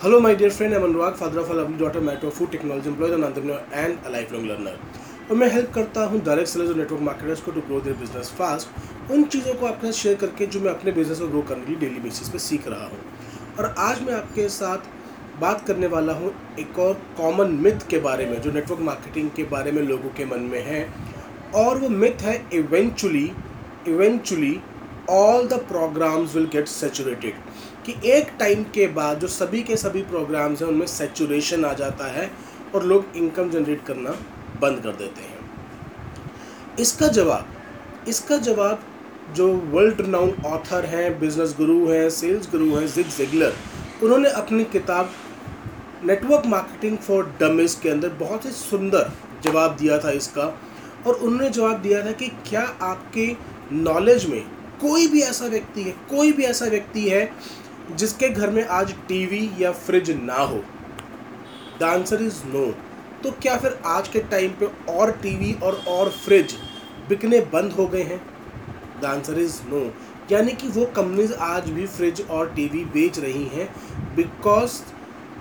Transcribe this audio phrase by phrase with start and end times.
[0.00, 0.72] Hello, my dear friend.
[0.72, 3.60] I'm Anurag, father of a lovely daughter, matter of food technology employee, an entrepreneur.
[5.30, 8.30] और मैं help करता हूँ direct sellers और network marketers को to grow their business
[8.38, 11.64] fast उन चीज़ों को आपके साथ शेयर करके जो मैं अपने बिज़नेस को ग्रो करने
[11.64, 13.00] के लिए डेली बेसिस पे सीख रहा हूँ
[13.58, 14.88] और आज मैं आपके साथ
[15.40, 19.44] बात करने वाला हूँ एक और कॉमन मिथ के बारे में जो नेटवर्क मार्केटिंग के
[19.52, 20.82] बारे में लोगों के मन में है
[21.56, 23.30] और वो मिथ है eventually
[23.88, 24.58] eventually
[25.10, 27.34] all the programs will get saturated
[27.86, 32.12] कि एक टाइम के बाद जो सभी के सभी प्रोग्राम्स हैं, उनमें सेचुरेशन आ जाता
[32.12, 32.30] है
[32.74, 34.10] और लोग इनकम जनरेट करना
[34.62, 35.38] बंद कर देते हैं।
[36.80, 38.82] इसका जवाब इसका जवाब
[39.34, 43.54] जो वर्ल्ड रनाउंड ऑथर हैं बिज़नेस गुरु हैं सेल्स गुरु हैं जिग जिगलर
[44.02, 45.10] उन्होंने अपनी किताब
[46.04, 49.10] नेटवर्क मार्केटिंग फॉर डमिस के अंदर बहुत ही सुंदर
[49.44, 50.44] जवाब दिया था इसका
[51.06, 53.26] और उन्होंने जवाब दिया था कि क्या आपके
[53.72, 54.40] नॉलेज में
[54.80, 57.24] कोई भी ऐसा व्यक्ति है, कोई भी ऐसा व्यक्ति है
[57.90, 60.62] जिसके घर में आज टीवी या फ्रिज ना हो।
[61.80, 62.66] द आंसर इज़ नो
[63.22, 66.56] तो क्या फिर आज के टाइम पे और टीवी और और फ्रिज
[67.08, 68.20] बिकने बंद हो गए हैं?
[69.02, 69.80] द आंसर इज़ नो
[70.32, 73.68] यानी कि वो कंपनीज़ आज भी फ्रिज और टीवी बेच रही हैं
[74.16, 74.80] because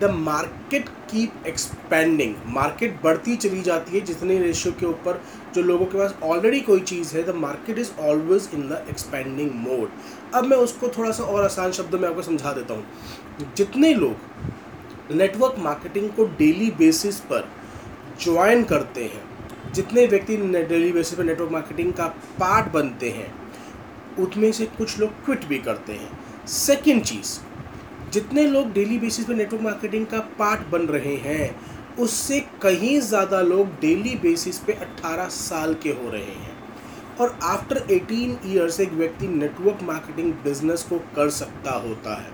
[0.01, 5.21] the market keep expanding market बढ़ती चली जाती है जितने रेशियो के ऊपर
[5.55, 9.51] जो लोगों के पास ऑलरेडी कोई चीज़ है the market is always in the expanding
[9.55, 9.89] mode
[10.33, 15.15] अब मैं उसको थोड़ा सा और आसान शब्दों में आपको समझा देता हूँ। जितने लोग
[15.15, 17.49] नेटवर्क मार्केटिंग को डेली बेसिस पर
[18.21, 19.23] ज्वाइन करते हैं,
[19.73, 22.07] जितने व्यक्ति डेली बेसिस पर नेटवर्क मार्केटिंग का
[22.39, 23.33] पार्ट बनते हैं,
[24.19, 27.37] उनमें से कुछ लोग क्विट भी करते हैं। सेकेंड चीज़
[28.13, 31.55] जितने लोग डेली बेसिस पे नेटवर्क मार्केटिंग का पार्ट बन रहे हैं,
[31.99, 36.57] उससे कहीं ज़्यादा लोग डेली बेसिस पे 18 साल के हो रहे हैं।
[37.19, 42.31] और आफ्टर 18 ईयर्स एक व्यक्ति नेटवर्क मार्केटिंग बिज़नेस को कर सकता होता है।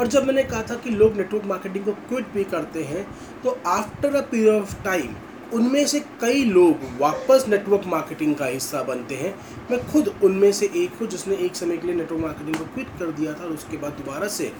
[0.00, 3.06] और जब मैंने कहा था कि लोग नेटवर्क मार्केटिंग को क्विट भी करते हैं
[3.42, 5.14] तो after a period of time
[5.54, 9.34] उनमें से कई लोग वापस नेटवर्क मार्केटिंग का हिस्सा बनते हैं।
[9.70, 12.98] मैं खुद उनमें से एक हूँ जिसने एक समय के लिए नेटवर्क मार्केटिंग को क्विट
[12.98, 14.52] कर दिया था और उसके बाद दोबारा से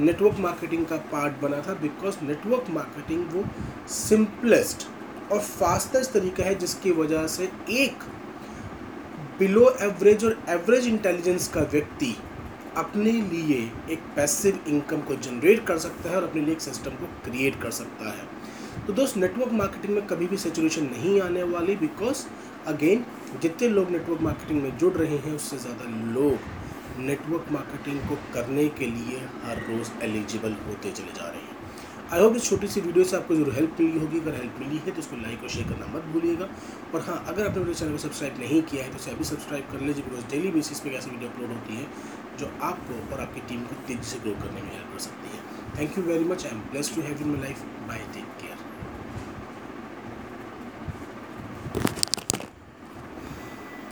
[0.00, 3.44] नेटवर्क मार्केटिंग का पार्ट बना था बिकॉज़ नेटवर्क मार्केटिंग वो
[3.88, 4.86] सिंपलेस्ट
[5.32, 8.02] और फास्टेस्ट तरीका है जिसकी वजह से एक
[9.38, 12.14] बिलो एवरेज और एवरेज इंटेलिजेंस का व्यक्ति
[12.76, 13.58] अपने लिए
[13.90, 17.60] एक पैसिव इनकम को जनरेट कर सकता है और अपने लिए एक सिस्टम को क्रिएट
[17.62, 18.43] कर सकता है।
[18.86, 22.24] तो दोस्त नेटवर्क मार्केटिंग में कभी भी सिचुएशन नहीं आने वाली बिकॉज़
[22.68, 23.04] अगेन
[23.42, 28.68] जितने लोग नेटवर्क मार्केटिंग में जुड़ रहे हैं, उससे ज़्यादा लोग नेटवर्क मार्केटिंग को करने
[28.70, 31.52] के लिए हर रोज़ एलिजिबल होते चले जा रहे हैं।
[32.12, 34.76] आई होप इस छोटी सी वीडियो से आपको ज़रूर हेल्प मिली होगी। अगर हेल्प मिली
[34.76, 36.48] है तो उसको लाइक और शेयर करना मत भूलिएगा।
[36.94, 39.64] और हाँ अगर आपने मेरे चैनल को सब्सक्राइब नहीं किया है तो उसे अभी सब्सक्राइब
[39.72, 41.86] कर लीजिए बिकॉज़ डेली बेसिस पे ऐसी वीडियो अपलोड होती है,
[42.38, 45.42] जो आपको और आपकी टीम को तेज़ी से ग्रो करने में हेल्प कर सकती है।
[45.78, 48.06] Thank you very much I am bless to have in my life bye